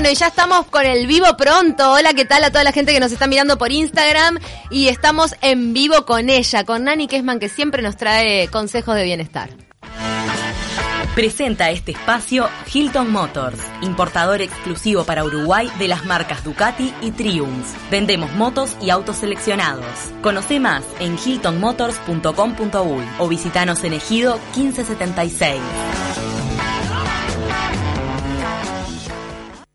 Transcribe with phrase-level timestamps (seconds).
[0.00, 1.92] Bueno, y ya estamos con el vivo pronto.
[1.92, 4.38] Hola, ¿qué tal a toda la gente que nos está mirando por Instagram?
[4.70, 9.04] Y estamos en vivo con ella, con Nani Kesman, que siempre nos trae consejos de
[9.04, 9.50] bienestar.
[11.14, 17.66] Presenta este espacio Hilton Motors, importador exclusivo para Uruguay de las marcas Ducati y Triumph.
[17.90, 19.84] Vendemos motos y autos seleccionados.
[20.22, 25.60] Conoce más en hiltonmotors.com.uy o visitanos en Ejido 1576.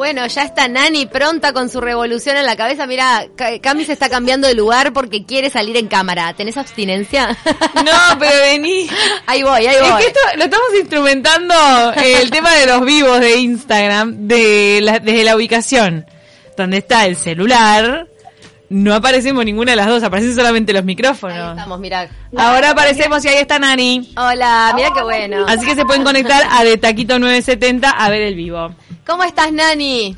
[0.00, 2.86] Bueno, ya está Nani pronta con su revolución en la cabeza.
[2.86, 6.32] Mira, Ca- Cami se está cambiando de lugar porque quiere salir en cámara.
[6.32, 7.36] ¿Tenés abstinencia?
[7.74, 8.88] No, pero vení.
[9.26, 10.00] ahí voy, ahí Es voy.
[10.00, 11.54] que esto lo estamos instrumentando
[12.02, 16.06] el tema de los vivos de Instagram de la- desde la ubicación
[16.56, 18.06] donde está el celular.
[18.70, 21.50] No aparecemos ninguna de las dos, aparecen solamente los Ahí micrófonos.
[21.58, 22.08] estamos, mirá.
[22.38, 24.14] Ahora aparecemos y ahí está Nani.
[24.16, 25.44] Hola, mira qué bueno.
[25.46, 28.74] Así que se pueden conectar a de Taquito 970 a ver el vivo.
[29.10, 30.16] ¿Cómo estás, Nani?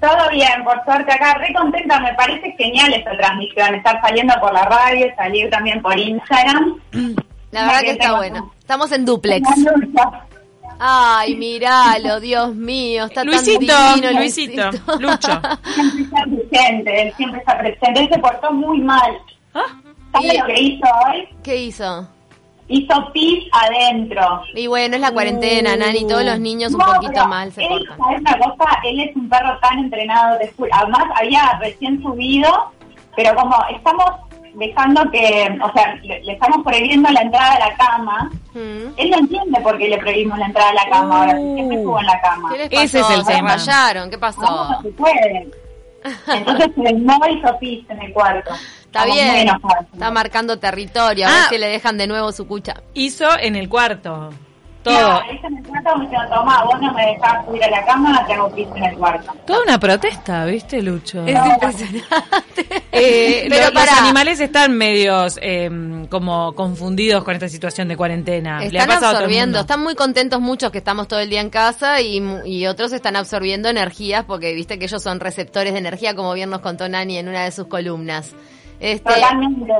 [0.00, 4.52] Todo bien, por suerte acá, re contenta, me parece genial esta transmisión, estar saliendo por
[4.52, 6.80] la radio, salir también por Instagram.
[7.50, 8.54] La verdad que está bueno.
[8.60, 9.48] Estamos en duplex.
[10.78, 15.40] Ay, míralo, Dios mío, está Luisito, tan divino, Luisito, Lucho.
[15.74, 19.18] Siempre está presente, él siempre está presente, él se portó muy mal.
[19.54, 19.66] Ah,
[20.12, 21.28] ¿Sabes lo que hizo hoy?
[21.42, 22.08] ¿Qué hizo?
[22.72, 24.42] Hizo pis adentro.
[24.54, 27.68] Y bueno, es la cuarentena, Nani, todos los niños un No, poquito mal se él,
[27.68, 27.98] portan.
[27.98, 28.78] ¿sabes una cosa?
[28.84, 30.70] Él es un perro tan entrenado, juro.
[30.72, 32.70] Además, había recién subido,
[33.16, 34.04] pero como estamos
[34.54, 38.94] dejando que, o sea, le, le estamos prohibiendo la entrada a la cama, Mm.
[38.96, 41.76] él no entiende por qué le prohibimos la entrada a la cama ahora, si siempre
[41.76, 42.50] estuvo en la cama.
[42.50, 42.82] ¿Qué les pasó?
[42.82, 43.52] Ese es el ¿Se tema.
[43.52, 44.10] desmayaron?
[44.10, 44.40] ¿Qué No, pasó?
[44.70, 45.48] no se puede.
[46.28, 48.50] Entonces se y hizo pis en el cuarto.
[48.54, 49.48] Está Estamos bien,
[49.92, 51.46] está marcando territorio, a ver Ah.
[51.48, 52.74] si le dejan de nuevo su cucha.
[52.94, 54.30] Hizo en el cuarto.
[54.82, 54.94] Todo.
[54.94, 57.84] Claro, ahí se me cuarto me dijeron, tomá, vos no me dejás subir a la
[57.84, 59.30] cama, te hago pis en el cuarto.
[59.46, 61.24] Toda una protesta, ¿viste, Lucho?
[61.26, 62.66] Es impresionante.
[62.92, 65.70] Eh, Pero lo- los animales están medios eh,
[66.10, 68.58] como confundidos con esta situación de cuarentena.
[68.60, 72.00] Le ha Están absorbiendo, están muy contentos muchos que estamos todo el día en casa
[72.00, 76.14] y, mu- y otros están absorbiendo energías porque viste que ellos son receptores de energía,
[76.16, 78.34] como bien nos contó Nani en una de sus columnas.
[78.80, 79.72] Este, Totalmente.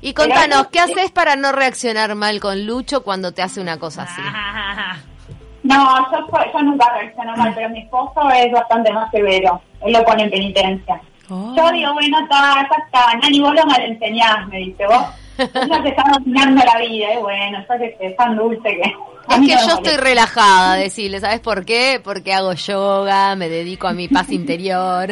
[0.00, 4.02] Y contanos, ¿qué haces para no reaccionar mal con Lucho cuando te hace una cosa
[4.02, 4.22] así?
[5.62, 9.60] No, yo, yo nunca reacciono mal, pero mi esposo es bastante más severo.
[9.84, 11.00] Él lo pone en penitencia.
[11.28, 11.54] Oh.
[11.56, 13.16] Yo digo, bueno, está, ya está.
[13.16, 15.06] Nani, vos lo mal enseñás, me dice vos.
[15.38, 18.94] Vos te estás dominando la vida, y bueno, yo que es tan dulce que...
[19.28, 22.00] Es que yo estoy relajada, decirle, ¿sabes por qué?
[22.02, 25.10] Porque hago yoga, me dedico a mi paz interior.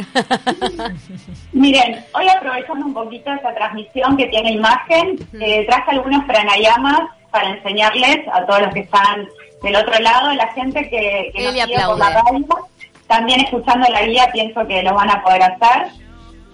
[1.53, 7.51] Miren, hoy aprovechando un poquito esta transmisión que tiene imagen, eh, traje algunos pranayamas para
[7.51, 9.27] enseñarles a todos los que están
[9.63, 12.47] del otro lado, la gente que, que nos sigue por la radio,
[13.07, 16.04] también escuchando la guía pienso que lo van a poder hacer.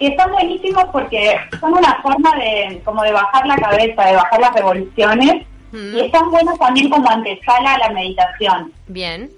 [0.00, 4.41] Que son buenísimos porque son una forma de como de bajar la cabeza, de bajar
[4.41, 5.94] las revoluciones Mm.
[5.97, 8.72] y están buenos también como antesala a la meditación.
[8.88, 9.31] Bien.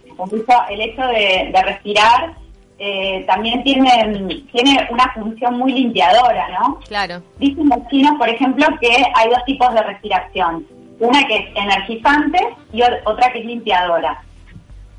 [0.70, 2.32] El hecho de, de respirar
[2.78, 6.78] eh, también tiene, tiene una función muy limpiadora, ¿no?
[6.88, 7.22] Claro.
[7.38, 10.66] Dicen los chinos, por ejemplo, que hay dos tipos de respiración.
[11.00, 12.38] Una que es energizante
[12.72, 14.22] y otra que es limpiadora.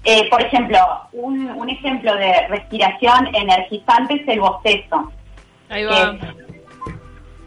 [0.03, 0.77] Eh, por ejemplo,
[1.13, 5.11] un, un ejemplo de respiración energizante es el bostezo.
[5.69, 6.11] Ahí va.
[6.19, 6.33] que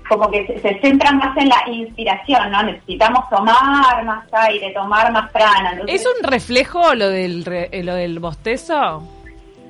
[0.08, 2.62] como que se, se centra más en la inspiración, ¿no?
[2.62, 5.72] Necesitamos tomar más aire, tomar más prana.
[5.72, 9.02] Entonces, ¿Es un reflejo lo del, re- eh, lo del bostezo?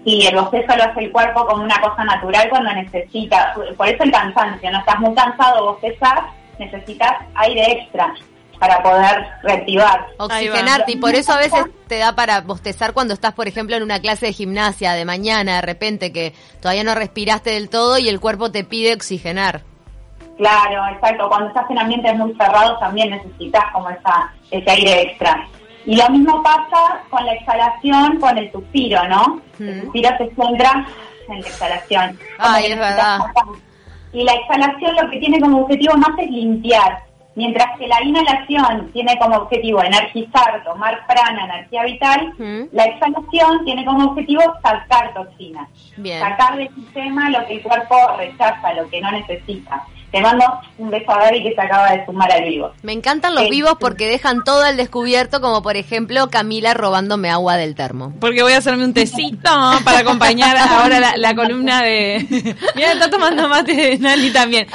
[0.04, 3.54] Y el bostezo lo hace el cuerpo como una cosa natural cuando necesita.
[3.76, 4.78] Por eso el cansancio, ¿no?
[4.80, 6.20] Estás muy cansado, bostezas,
[6.58, 8.12] necesitas aire extra
[8.58, 10.06] para poder reactivar.
[10.18, 13.82] Oxigenarte, y por eso a veces te da para bostezar cuando estás, por ejemplo, en
[13.82, 18.08] una clase de gimnasia de mañana, de repente, que todavía no respiraste del todo y
[18.08, 19.62] el cuerpo te pide oxigenar.
[20.36, 21.28] Claro, exacto.
[21.28, 25.46] Cuando estás en ambientes muy cerrados también necesitas como esa, ese aire extra.
[25.86, 29.40] Y lo mismo pasa con la exhalación, con el suspiro, ¿no?
[29.58, 29.80] El Mm.
[29.84, 30.86] suspiro se centra
[31.28, 32.18] en la exhalación.
[32.38, 33.18] Ay, es verdad.
[34.12, 37.05] Y la exhalación lo que tiene como objetivo más es limpiar.
[37.36, 42.62] Mientras que la inhalación tiene como objetivo energizar, tomar prana, energía vital, Mm.
[42.72, 45.68] la exhalación tiene como objetivo sacar toxinas
[45.98, 46.18] Bien.
[46.18, 49.84] sacar del sistema lo que el cuerpo rechaza, lo que no necesita.
[50.12, 50.44] Te mando
[50.78, 52.70] un beso a Gaby que se acaba de sumar al vivo.
[52.82, 57.28] Me encantan los Eh, vivos porque dejan todo al descubierto, como por ejemplo Camila robándome
[57.30, 58.14] agua del termo.
[58.20, 59.50] Porque voy a hacerme un tecito
[59.84, 62.26] para acompañar ahora la, la columna de...
[62.76, 64.66] Mira, está tomando mate Nali también.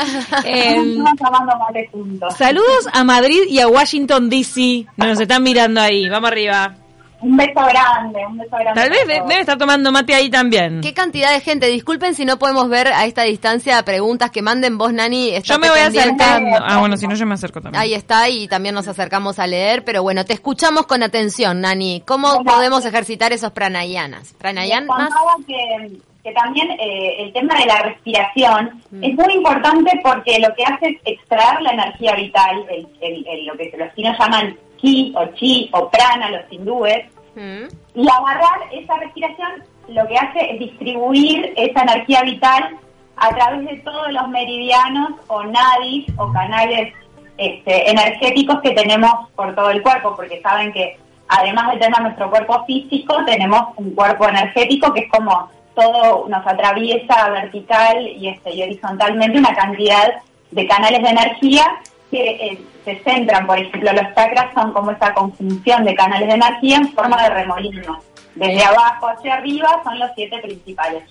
[0.44, 2.36] Eh, Estamos tomando mate juntos.
[2.38, 4.86] saludos a Madrid y a Washington DC.
[4.98, 6.08] Nos están mirando ahí.
[6.10, 6.76] Vamos arriba.
[7.22, 8.74] Un beso grande, un beso grande.
[8.82, 10.82] Tal vez de- debe estar tomando mate ahí también.
[10.82, 11.68] Qué cantidad de gente.
[11.68, 15.34] Disculpen si no podemos ver a esta distancia preguntas que manden vos, Nani.
[15.44, 16.58] Yo me voy acercando.
[16.64, 17.80] Ah, bueno, si no yo me acerco también.
[17.82, 22.02] Ahí está, y también nos acercamos a leer, pero bueno, te escuchamos con atención, Nani.
[22.08, 22.52] ¿Cómo Hola.
[22.54, 24.34] podemos ejercitar esos pranayanas?
[24.40, 24.88] ¿Pranayanas?
[24.88, 25.92] contaba que,
[26.24, 29.04] que también eh, el tema de la respiración Mm.
[29.04, 33.46] es muy importante porque lo que hace es extraer la energía vital, el, el- el-
[33.46, 37.06] lo que los chinos llaman ki o chi o prana, los hindúes,
[37.36, 37.64] Mm.
[37.96, 42.78] y agarrar esa respiración lo que hace es distribuir esa energía vital
[43.16, 46.94] a través de todos los meridianos o nadis o canales
[47.38, 50.98] este, energéticos que tenemos por todo el cuerpo, porque saben que
[51.28, 56.46] además de tener nuestro cuerpo físico, tenemos un cuerpo energético que es como todo nos
[56.46, 60.16] atraviesa vertical y, este, y horizontalmente una cantidad
[60.52, 61.64] de canales de energía
[62.12, 66.36] que eh, se centran, por ejemplo, los chakras son como esa conjunción de canales de
[66.36, 68.02] energía en forma de remolino.
[68.36, 71.04] Desde abajo hacia arriba son los siete principales.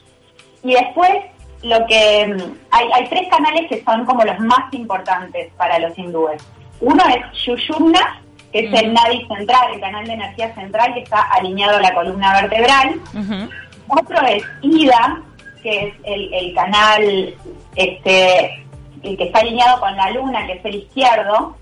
[0.63, 1.11] Y después,
[1.63, 5.97] lo que mm, hay, hay tres canales que son como los más importantes para los
[5.99, 6.43] hindúes.
[6.81, 8.21] Uno es Shushumna,
[8.53, 11.95] que es el nadi central, el canal de energía central que está alineado a la
[11.95, 13.01] columna vertebral.
[13.89, 15.23] Otro es Ida,
[15.63, 17.35] que es el, el canal
[17.77, 18.65] este,
[19.03, 21.57] el que está alineado con la luna, que es el izquierdo,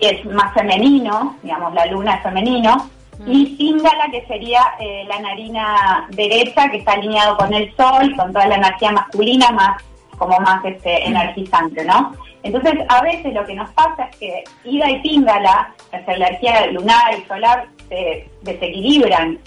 [0.00, 2.90] y es más femenino, digamos, la luna es femenino.
[3.26, 8.32] Y Pingala, que sería eh, la narina derecha, que está alineado con el sol, con
[8.32, 9.82] toda la energía masculina, más
[10.16, 12.14] como más este, energizante, ¿no?
[12.42, 17.18] Entonces, a veces lo que nos pasa es que Ida y Pingala, la energía lunar
[17.18, 19.38] y solar, se desequilibran.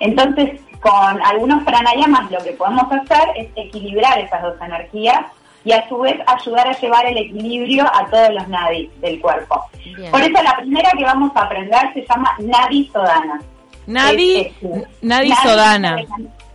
[0.00, 5.24] Entonces, con algunos pranayamas lo que podemos hacer es equilibrar esas dos energías
[5.64, 9.62] y a su vez ayudar a llevar el equilibrio a todos los nadis del cuerpo.
[9.96, 10.10] Bien.
[10.10, 13.40] Por eso la primera que vamos a aprender se llama Nadi Sodana.
[13.86, 14.52] Nadi, Es,
[15.02, 15.96] Nadi Nadi Sodana.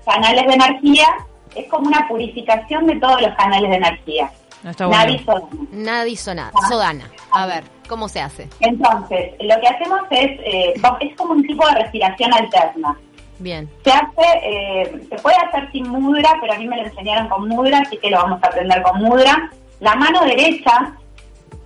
[0.05, 1.07] Canales de energía
[1.55, 4.31] es como una purificación de todos los canales de energía.
[4.63, 5.03] No, está bueno.
[5.03, 5.47] Nadi Sodana.
[5.71, 7.09] Nadi Sona- Sodana.
[7.31, 8.47] A ver, ¿cómo se hace?
[8.59, 12.97] Entonces, lo que hacemos es, eh, es como un tipo de respiración alterna.
[13.39, 13.69] Bien.
[13.83, 17.47] Se hace, eh, se puede hacer sin mudra, pero a mí me lo enseñaron con
[17.47, 19.49] mudra, así que lo vamos a aprender con mudra.
[19.79, 20.93] La mano derecha,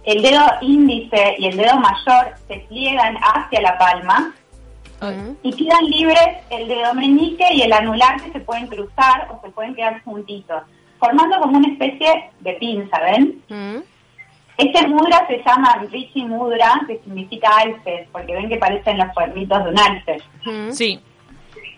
[0.04, 4.34] el dedo índice y el dedo mayor se pliegan hacia la palma
[5.42, 9.52] y quedan libres el dedo meñique y el anular que se pueden cruzar o se
[9.52, 10.64] pueden quedar juntitos,
[10.98, 13.42] formando como una especie de pinza, ¿ven?
[13.50, 13.84] Mm.
[14.58, 19.64] Este mudra se llama Rishi Mudra, que significa alces, porque ven que parecen los cuernitos
[19.64, 20.18] de un alce.
[20.46, 20.72] Mm.
[20.72, 21.00] Sí.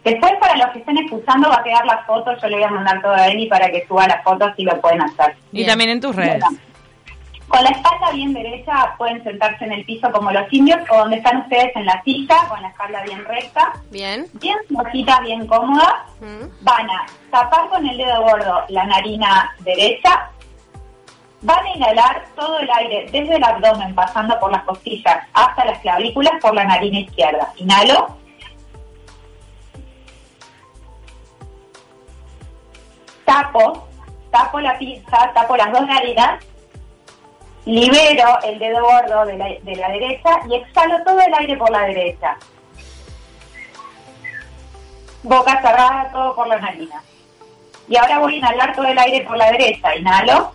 [0.06, 2.32] Después, para los que estén escuchando, va a quedar la foto.
[2.40, 4.80] Yo le voy a mandar todo a Eli para que suba la foto si lo
[4.80, 5.36] pueden hacer.
[5.52, 5.68] Y Bien.
[5.68, 6.42] también en tus redes.
[6.42, 6.60] Bueno,
[7.48, 11.18] con la espalda bien derecha, pueden sentarse en el piso como los indios o donde
[11.18, 14.28] están ustedes en la silla, con la espalda bien recta, Bien.
[14.34, 16.06] bien flojita, bien cómoda.
[16.20, 16.64] Mm.
[16.64, 20.30] Van a tapar con el dedo gordo la narina derecha.
[21.42, 25.80] Van a inhalar todo el aire desde el abdomen, pasando por las costillas hasta las
[25.80, 27.52] clavículas por la narina izquierda.
[27.58, 28.18] Inhalo.
[33.26, 33.88] Tapo,
[34.32, 36.44] tapo la pizza, tapo las dos narinas,
[37.66, 41.70] libero el dedo gordo de la, de la derecha y exhalo todo el aire por
[41.70, 42.38] la derecha.
[45.24, 47.02] Boca cerrada, todo por la narina.
[47.88, 49.96] Y ahora voy a inhalar todo el aire por la derecha.
[49.96, 50.54] Inhalo.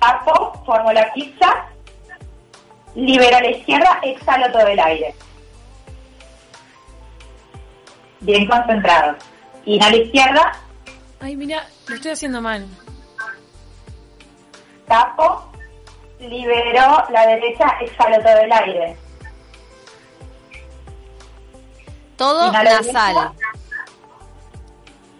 [0.00, 1.66] Tapo, formo la pizza,
[2.94, 5.14] libero la izquierda, exhalo todo el aire
[8.28, 9.16] bien concentrados.
[9.64, 10.52] Inhalo izquierda,
[11.20, 12.64] Ay, mira, lo estoy haciendo mal.
[14.86, 15.50] tapo,
[16.20, 18.96] libero la derecha, exhalo todo el aire.
[22.16, 23.14] Todo Inhalo nasal.
[23.14, 23.32] derecha,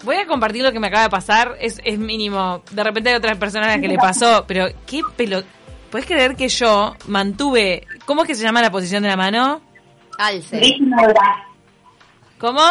[0.05, 1.57] Voy a compartir lo que me acaba de pasar.
[1.61, 2.62] Es, es mínimo.
[2.71, 4.45] De repente hay otras personas a las que le pasó.
[4.47, 5.43] Pero qué pelo.
[5.91, 7.85] ¿Puedes creer que yo mantuve.
[8.07, 9.61] ¿Cómo es que se llama la posición de la mano?
[10.19, 10.77] Alce.
[12.38, 12.62] ¿Cómo?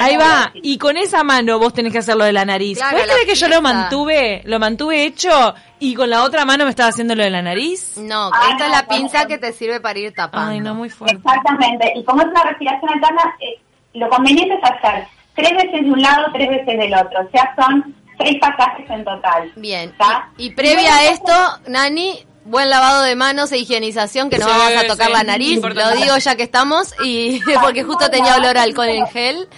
[0.00, 0.50] Ahí va.
[0.54, 2.78] Y con esa mano vos tenés que hacer lo de la nariz.
[2.78, 4.42] Claro, ¿Puedes la creer que yo lo mantuve?
[4.44, 7.96] Lo mantuve hecho y con la otra mano me estaba haciendo lo de la nariz.
[7.98, 10.50] No, Ah, esta es la pinza que te sirve para ir tapando.
[10.52, 11.16] Ay, no, muy fuerte.
[11.16, 11.92] Exactamente.
[11.96, 13.60] Y como es una respiración alterna, eh,
[13.94, 17.20] lo conveniente es hacer tres veces de un lado, tres veces del otro.
[17.26, 19.52] O sea, son seis pasajes en total.
[19.56, 19.90] Bien.
[19.90, 20.28] ¿Está?
[20.36, 21.32] Y, y previa a esto,
[21.68, 25.22] Nani, buen lavado de manos e higienización, que no Sí, vamos a tocar sí, la
[25.24, 25.94] nariz, importante.
[25.96, 29.48] lo digo ya que estamos, y porque justo tenía olor a alcohol en gel.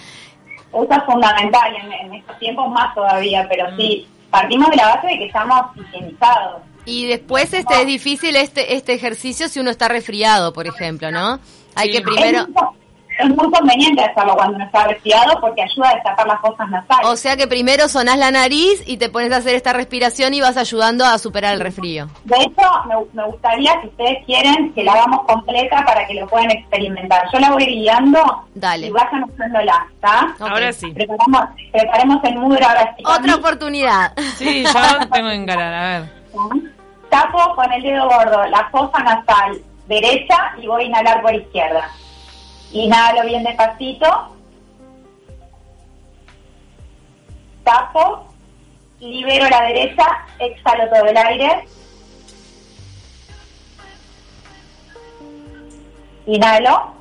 [0.73, 5.07] Eso es fundamental en, en estos tiempos más todavía, pero sí, partimos de la base
[5.07, 6.61] de que estamos higienizados.
[6.85, 11.39] Y después este es difícil este este ejercicio si uno está resfriado, por ejemplo, ¿no?
[11.75, 11.97] Hay Sí.
[11.97, 12.41] que primero...
[12.41, 12.47] Es,
[13.19, 17.07] es muy conveniente hacerlo cuando uno está resfriado porque ayuda a destapar las fosas nasales.
[17.07, 20.41] O sea que primero sonás la nariz y te pones a hacer esta respiración y
[20.41, 22.07] vas ayudando a superar el resfrío.
[22.23, 26.27] De hecho, me, me gustaría, si ustedes quieren, que la hagamos completa para que lo
[26.27, 27.23] puedan experimentar.
[27.33, 28.19] Yo la voy guiando
[28.53, 28.87] Dale.
[28.87, 30.35] y vayan usándola, ¿está?
[30.39, 30.49] Ok.
[30.49, 30.91] Ahora sí.
[30.91, 31.41] Preparamos,
[31.71, 33.03] preparemos el mudra ahora sí.
[33.05, 34.13] Otra oportunidad.
[34.37, 36.09] Sí, yo tengo que encarar, a ver.
[37.09, 41.89] Tapo con el dedo gordo la fosa nasal derecha y voy a inhalar por izquierda.
[42.71, 44.35] Inhalo bien despacito.
[47.63, 48.27] Tapo,
[48.99, 50.05] libero la derecha,
[50.39, 51.67] exhalo todo el aire.
[56.25, 56.93] Inhalo.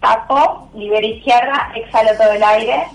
[0.00, 2.86] Tapo, libero izquierda, exhalo todo el aire.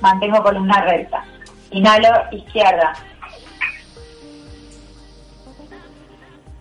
[0.00, 1.24] Mantengo columna recta.
[1.70, 2.94] Inhalo izquierda.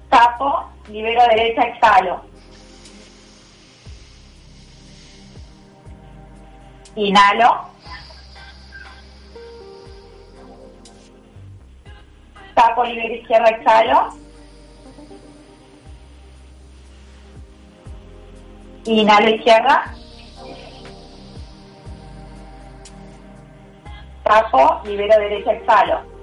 [0.09, 2.21] Tapo, libero derecha, exhalo.
[6.95, 7.69] Inhalo.
[12.53, 14.17] Tapo, libero izquierda, exhalo.
[18.85, 19.93] Inhalo izquierda.
[24.23, 26.14] Tapo, libero derecha, exhalo.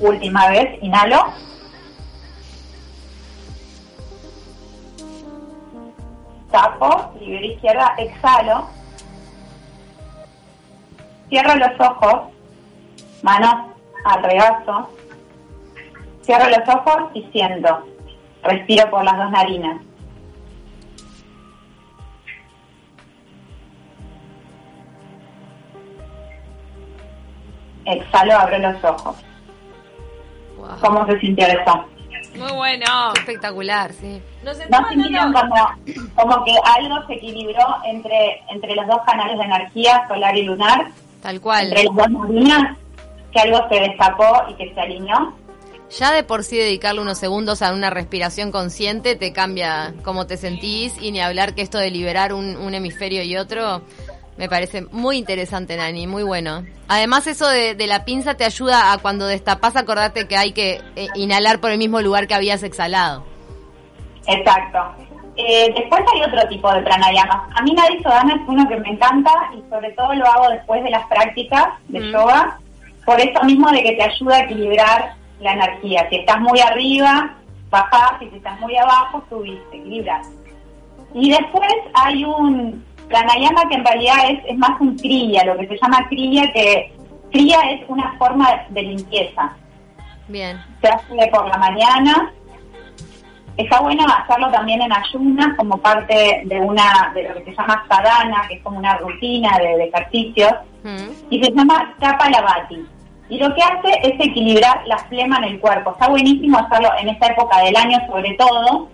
[0.00, 1.32] Última vez, inhalo.
[6.50, 8.68] Tapo, libero izquierda, exhalo.
[11.28, 12.32] Cierro los ojos,
[13.22, 13.74] manos
[14.04, 14.88] al regazo.
[16.22, 17.84] Cierro los ojos y siento.
[18.42, 19.82] Respiro por las dos narinas.
[27.84, 29.27] Exhalo, abro los ojos.
[30.80, 30.90] Wow.
[30.90, 31.84] ¿Cómo se sintió eso?
[32.36, 32.86] Muy bueno.
[33.14, 34.20] Qué espectacular, sí.
[34.44, 35.54] Nos ¿No estamos sintieron como,
[36.14, 40.86] como que algo se equilibró entre, entre los dos canales de energía, solar y lunar?
[41.22, 41.68] Tal cual.
[41.68, 42.78] Entre las dos narinas,
[43.32, 45.34] que algo se destapó y que se alineó.
[45.98, 50.36] Ya de por sí dedicarle unos segundos a una respiración consciente te cambia cómo te
[50.36, 53.80] sentís y ni hablar que esto de liberar un, un hemisferio y otro
[54.38, 56.64] me parece muy interesante, Nani, muy bueno.
[56.86, 60.80] Además eso de, de la pinza te ayuda a cuando destapás acordarte que hay que
[60.96, 63.24] eh, inhalar por el mismo lugar que habías exhalado.
[64.26, 64.78] Exacto.
[65.36, 67.48] Eh, después hay otro tipo de pranayamas.
[67.56, 70.82] A mí Nadi Sodana es uno que me encanta y sobre todo lo hago después
[70.82, 72.12] de las prácticas de Mm.
[72.12, 72.58] yoga,
[73.04, 76.06] por eso mismo de que te ayuda a equilibrar la energía.
[76.10, 77.34] Si estás muy arriba,
[77.70, 80.28] bajás, y si estás muy abajo, subís, equilibras.
[81.14, 85.66] Y después hay un pranayama que en realidad es, es más un kriya, lo que
[85.68, 86.92] se llama kriya, que
[87.32, 89.52] kriya es una forma de limpieza
[90.28, 90.60] Bien.
[90.80, 92.32] se hace por la mañana.
[93.56, 97.84] Está bueno hacerlo también en ayunas como parte de una de lo que se llama
[97.88, 100.52] sadhana, que es como una rutina de, de ejercicios,
[100.84, 101.10] Mm.
[101.28, 102.86] y se llama Kapalabhati.
[103.28, 105.90] Y lo que hace es equilibrar la flema en el cuerpo.
[105.90, 108.88] Está buenísimo hacerlo en esta época del año sobre todo,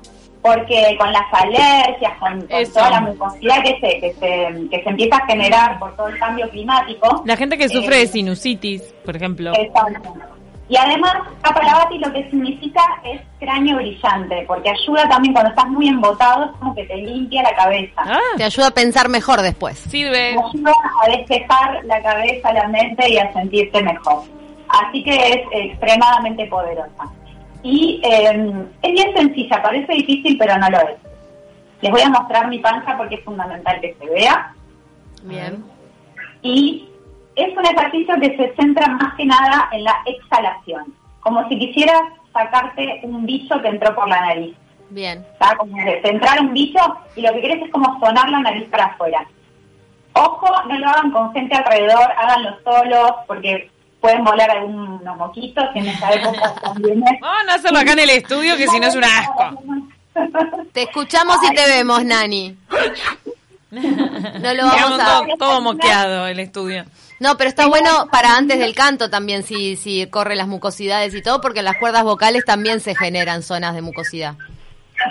[0.44, 5.16] porque con las alergias, con, toda la mucosidad que se, que, se, que se empieza
[5.16, 9.16] a generar por todo el cambio climático, La gente que sufre Eh, de sinusitis, por
[9.16, 9.52] ejemplo.
[9.56, 10.12] Exacto.
[10.68, 15.88] Y además, Kapalabhati lo que significa es cráneo brillante, porque ayuda también cuando estás muy
[15.88, 18.02] embotado, es como que te limpia la cabeza.
[18.04, 19.78] Ah, Te ayuda a pensar mejor después.
[19.78, 20.34] sirve.
[20.34, 20.72] Te ayuda
[21.02, 24.22] a despejar la cabeza, la mente y a sentirte mejor.
[24.68, 27.04] Así que es extremadamente poderosa.
[27.64, 30.97] Y eh, es bien sencilla, parece difícil, pero no lo es.
[31.80, 34.54] Les voy a mostrar mi panza porque es fundamental que se vea.
[35.23, 35.64] Bien.
[36.42, 36.87] y
[37.35, 42.02] es un ejercicio que se centra más que nada en la exhalación, como si quisieras
[42.33, 44.54] sacarte un bicho que entró por la nariz.
[44.90, 45.25] Bien.
[45.33, 45.56] ¿está?
[45.56, 46.78] Como de centrar un bicho
[47.16, 49.26] y lo que querés es como sonar la nariz para afuera.
[50.12, 53.71] Ojo, no lo hagan con gente alrededor, háganlo solos porque
[54.04, 57.20] pueden volar algunos moquitos en esta época también es...
[57.23, 59.62] Vamos a hacerlo acá en el estudio, que si no es un asco.
[60.75, 62.54] Te escuchamos y te vemos, Nani.
[63.70, 65.04] No lo vamos a...
[65.04, 66.84] todo, todo moqueado el estudio.
[67.18, 71.23] No, pero está bueno para antes del canto también, si, si corre las mucosidades y
[71.23, 74.34] todo, porque en las cuerdas vocales también se generan zonas de mucosidad.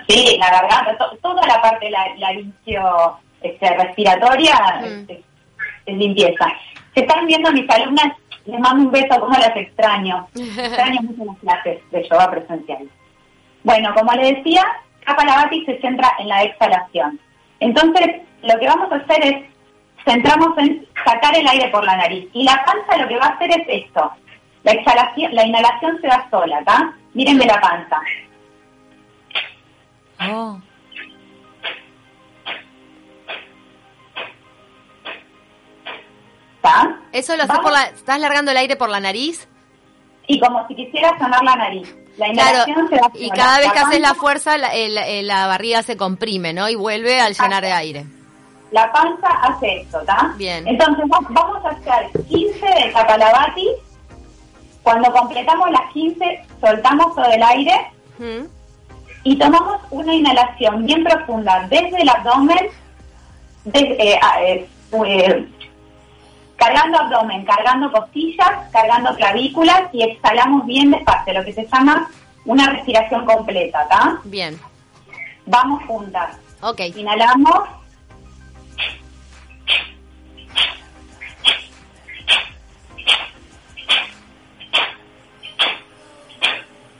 [0.07, 5.09] Sí, la garganta, to- toda la parte de la, la limpio este, respiratoria Mm.
[5.09, 5.19] es,
[5.87, 6.45] es limpieza.
[6.93, 8.05] Se están viendo mis alumnas,
[8.45, 10.27] les mando un beso, como las extraño.
[10.35, 12.89] Extraño mucho las clases de yoga presencial.
[13.63, 14.63] Bueno, como les decía,
[15.05, 17.19] Kapalabhati se centra en la exhalación.
[17.59, 19.53] Entonces, lo que vamos a hacer es
[20.05, 22.27] centramos en sacar el aire por la nariz.
[22.33, 24.11] Y la panza lo que va a hacer es esto.
[24.63, 26.93] La exhalación, la inhalación se da sola, ¿está?
[27.13, 28.01] Mírenme la panza.
[30.29, 30.59] Oh.
[36.55, 37.02] ¿Está?
[37.13, 37.83] ¿Eso lo haces por la...
[37.83, 39.47] ¿Estás largando el aire por la nariz?
[40.27, 41.95] Y como si quisiera sonar la nariz.
[42.17, 44.69] La Claro, inhalación se da y cada vez que haces la fuerza, la,
[45.23, 46.69] la barriga se comprime, ¿no?
[46.69, 48.05] Y vuelve al llenar de aire.
[48.71, 50.33] La panza hace esto, ¿está?
[50.37, 50.67] Bien.
[50.67, 53.67] Entonces va- vamos a hacer 15 de Kapalabhati.
[54.83, 57.73] Cuando completamos las 15, soltamos todo el aire
[58.19, 58.45] ¿Mm?
[59.23, 62.67] y tomamos una inhalación bien profunda desde el abdomen,
[63.65, 64.67] des- eh, eh,
[65.05, 65.47] eh,
[66.63, 72.09] cargando abdomen, cargando costillas, cargando clavículas y exhalamos bien despacio, lo que se llama
[72.45, 74.19] una respiración completa, ¿está?
[74.23, 74.57] Bien,
[75.45, 76.37] Vamos juntas.
[76.61, 76.79] ok.
[76.95, 77.67] Inhalamos.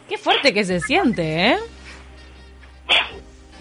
[0.09, 1.57] Qué fuerte que se siente, ¿eh?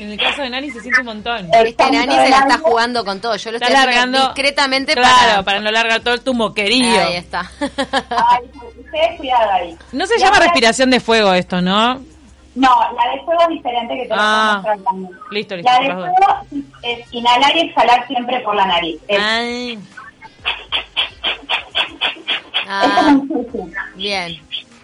[0.02, 1.48] En el caso de Nani se siente un montón.
[1.54, 3.36] Este Nani se la está jugando con todo.
[3.36, 5.42] Yo lo Está estoy largando discretamente claro, para...
[5.44, 7.00] para no largar todo el tumoquerío.
[7.06, 7.48] Ahí está.
[7.60, 9.78] Ay, ustedes cuidado ahí.
[9.92, 12.00] No se Y llama ahora- respiración de fuego esto, ¿no?
[12.54, 14.62] No, la de fuego es diferente que te lo Ah,
[15.30, 19.00] listo, listo, La de fuego es inhalar y exhalar siempre por la nariz.
[19.06, 19.78] Es, Ay,
[22.68, 23.14] Ah,
[23.94, 24.40] bien.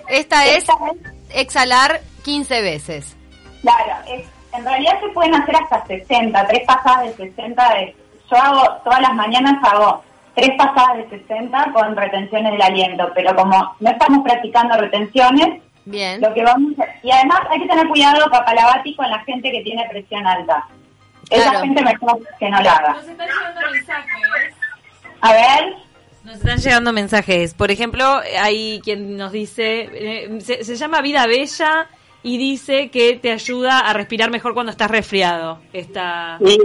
[0.08, 3.16] Esta es Esta es- exhalar 15 veces.
[3.62, 7.74] Claro, es, en realidad se pueden hacer hasta 60, tres pasadas de 60.
[7.74, 7.96] De,
[8.30, 10.02] yo hago, todas las mañanas hago
[10.34, 16.20] tres pasadas de 60 con retenciones del aliento, pero como no estamos practicando retenciones, Bien.
[16.20, 19.62] lo que vamos a- y además hay que tener cuidado Kapalabhati con la gente que
[19.62, 20.66] tiene presión alta.
[21.30, 21.60] Esa Claro.
[21.64, 22.92] gente mejor que no la haga.
[22.94, 24.54] Nos están llegando mensajes.
[25.20, 25.74] A ver,
[26.24, 27.54] Nos están llegando mensajes.
[27.54, 31.86] Por ejemplo, hay quien nos dice, eh, se, se llama Vida Bella
[32.22, 35.60] y dice que te ayuda a respirar mejor cuando estás resfriado.
[35.72, 36.58] Esta, sí,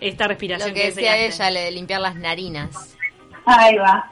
[0.00, 2.96] esta respiración Lo que decía ella, le de limpiar las narinas.
[3.44, 4.08] ahí va.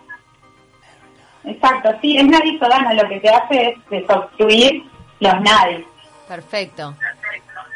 [1.44, 4.82] Exacto, sí, es nadisodano, lo que te hace es desobstruir
[5.20, 5.86] los nadis.
[6.28, 6.94] Perfecto.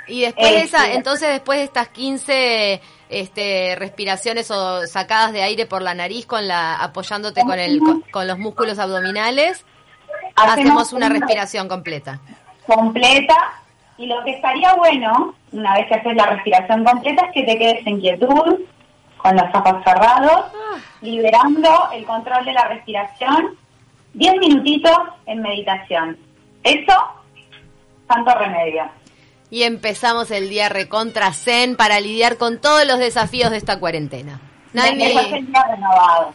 [0.07, 0.91] Y después de Eh, esa, sí.
[0.93, 6.47] entonces después de estas 15 este, respiraciones o sacadas de aire por la nariz con
[6.47, 9.65] la apoyándote con el con, con los músculos abdominales,
[10.37, 12.21] hacemos una respiración completa.
[12.67, 13.37] Completa
[13.97, 17.59] y lo que estaría bueno, una vez que haces la respiración completa, es que te
[17.59, 18.61] quedes en quietud,
[19.17, 20.47] con los ojos cerrados,
[21.01, 23.57] liberando el control de la respiración,
[24.15, 24.97] 10 minutitos
[25.27, 26.19] en meditación.
[26.63, 26.95] Eso,
[28.09, 28.85] santo remedio.
[29.51, 34.41] Y empezamos el día recontra zen para lidiar con todos los desafíos de esta cuarentena.
[34.75, 35.15] Nani,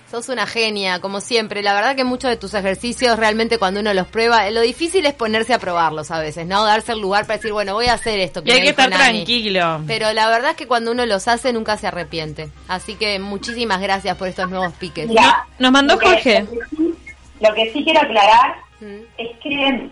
[0.09, 1.61] sos una genia, como siempre.
[1.61, 5.13] La verdad que muchos de tus ejercicios, realmente cuando uno los prueba, lo difícil es
[5.13, 6.63] ponerse a probarlos a veces, ¿no?
[6.65, 8.41] Darse el lugar para decir, bueno, voy a hacer esto.
[8.45, 9.03] Y hay que estar Nani.
[9.25, 9.81] tranquilo.
[9.85, 12.49] Pero la verdad es que cuando uno los hace nunca se arrepiente.
[12.67, 15.07] Así que muchísimas gracias por estos nuevos piques.
[15.07, 16.41] Mira, nos mandó lo que- Jorge.
[16.41, 16.95] Lo que, sí,
[17.41, 19.01] lo que sí quiero aclarar Mm.
[19.17, 19.89] es que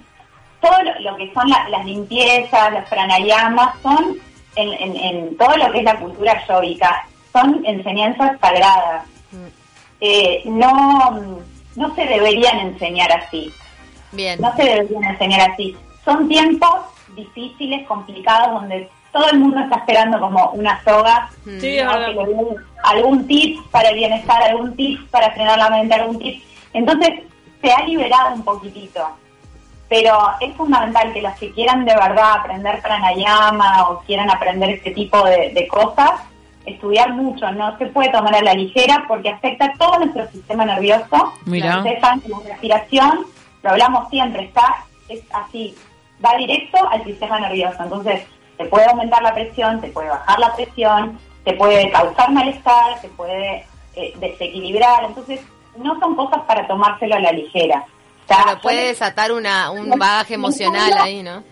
[0.61, 4.17] todo lo, lo que son la- las limpiezas, los pranayamas, son
[4.55, 7.05] en, en- en todo lo que es la cultura yoica,
[7.39, 9.05] son enseñanzas sagradas.
[9.99, 11.39] Eh, no,
[11.75, 13.51] no se deberían enseñar así,
[14.11, 14.39] Bien.
[14.39, 15.75] no se deberían enseñar así.
[16.05, 16.81] Son tiempos
[17.15, 21.59] difíciles, complicados, donde todo el mundo está esperando como una soga Mm.
[21.61, 21.85] Sí, den
[22.83, 26.43] algún tip para el bienestar, algún tip para frenar la mente, algún tip.
[26.73, 27.21] Entonces
[27.61, 29.07] se ha liberado un poquitito,
[29.87, 34.91] pero es fundamental que los que quieran de verdad aprender pranayama o quieran aprender este
[34.91, 36.11] tipo de, de cosas,
[36.67, 41.33] estudiar mucho, no se puede tomar a la ligera porque afecta todo nuestro sistema nervioso.
[41.45, 41.77] Mira.
[41.77, 43.25] Ustedes saben que la respiración,
[43.63, 45.75] lo hablamos siempre, está es así,
[46.23, 47.77] va directo al sistema nervioso.
[47.81, 48.23] Entonces,
[48.57, 53.07] te puede aumentar la presión, te puede bajar la presión, te puede causar malestar, te
[53.09, 55.05] puede eh, desequilibrar.
[55.05, 55.41] Entonces,
[55.77, 57.85] no son cosas para tomárselo a la ligera.
[58.25, 61.43] O sea, Claro, puede desatar una, un bagaje emocional ahí, ¿no?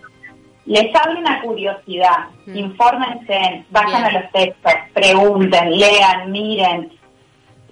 [0.66, 2.26] Les, abre una curiosidad.
[2.46, 2.56] Mm.
[2.56, 4.04] Infórmense, vayan Bien.
[4.04, 6.92] a los textos, pregunten, lean, miren.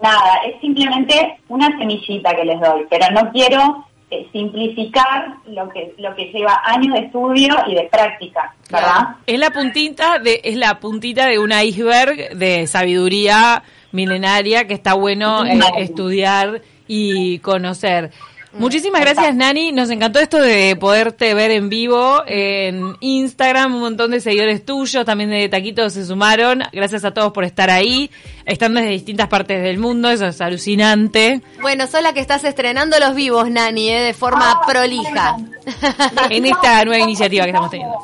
[0.02, 5.94] nada, es simplemente una semillita que les doy, pero no quiero eh, simplificar lo que
[5.98, 9.16] lo que lleva años de estudio y de práctica, ¿verdad?
[9.26, 14.94] Es la puntita de es la puntita de un iceberg de sabiduría milenaria que está
[14.94, 18.10] bueno eh, estudiar y conocer.
[18.58, 19.72] Muchísimas gracias, Nani.
[19.72, 23.74] Nos encantó esto de poderte ver en vivo en Instagram.
[23.74, 26.62] Un montón de seguidores tuyos, también de Taquitos se sumaron.
[26.72, 28.10] Gracias a todos por estar ahí.
[28.46, 30.08] Están desde distintas partes del mundo.
[30.10, 31.40] Eso es alucinante.
[31.60, 34.00] Bueno, sos la que estás estrenando los vivos, Nani, ¿eh?
[34.02, 35.36] de forma Ah, prolija.
[36.30, 37.96] En esta nueva iniciativa que estamos teniendo.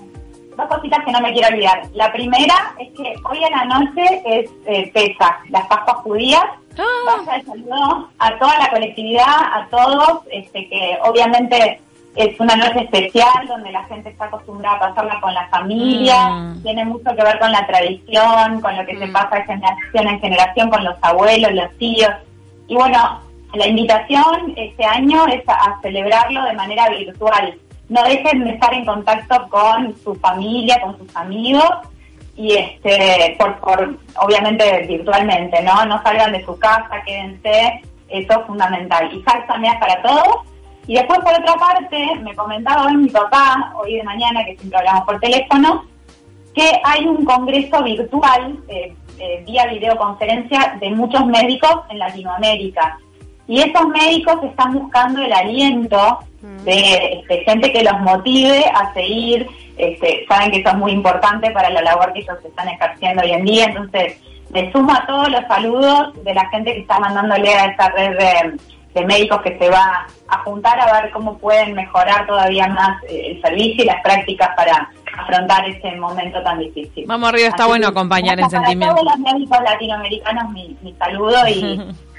[0.56, 1.82] Dos cositas que no me quiero olvidar.
[1.94, 6.42] La primera es que hoy en la noche es eh, Pesach, las Pascuas judías.
[6.80, 7.16] Ah.
[7.18, 11.80] Vaya el saludo a toda la colectividad, a todos, este, que obviamente
[12.16, 16.62] es una noche especial donde la gente está acostumbrada a pasarla con la familia, Mm.
[16.62, 19.12] tiene mucho que ver con la tradición, con lo que se Mm.
[19.12, 22.10] pasa de generación en generación con los abuelos, los tíos.
[22.66, 23.20] Y bueno,
[23.54, 27.54] la invitación este año es a, a celebrarlo de manera virtual.
[27.88, 31.68] No dejen de estar en contacto con su familia, con sus amigos
[32.40, 35.84] y este por, por obviamente virtualmente, ¿no?
[35.84, 39.10] No salgan de su casa, quédense, eso es fundamental.
[39.12, 40.46] Y también para todos.
[40.86, 44.78] Y después por otra parte, me comentaba hoy mi papá, hoy de mañana, que siempre
[44.78, 45.84] hablamos por teléfono,
[46.54, 52.98] que hay un congreso virtual eh, eh, vía videoconferencia de muchos médicos en Latinoamérica.
[53.50, 56.20] Y esos médicos están buscando el aliento
[56.62, 59.44] de este, gente que los motive a seguir.
[59.76, 63.32] Este, saben que eso es muy importante para la labor que ellos están ejerciendo hoy
[63.32, 63.64] en día.
[63.64, 67.88] Entonces, me sumo a todos los saludos de la gente que está mandándole a esa
[67.88, 68.56] red de,
[68.94, 73.32] de médicos que se va a juntar a ver cómo pueden mejorar todavía más eh,
[73.32, 77.04] el servicio y las prácticas para afrontar este momento tan difícil.
[77.08, 78.94] Vamos arriba, está Así bueno acompañar en sentimiento.
[78.94, 81.80] todos los médicos latinoamericanos mi, mi saludo y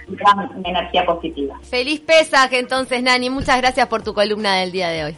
[0.63, 1.59] energía positiva.
[1.61, 3.29] Feliz Pesaj, entonces, Nani.
[3.29, 5.17] Muchas gracias por tu columna del día de hoy.